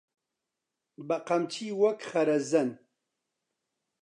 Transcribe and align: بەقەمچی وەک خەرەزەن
بەقەمچی 1.07 1.77
وەک 1.81 1.99
خەرەزەن 2.09 2.69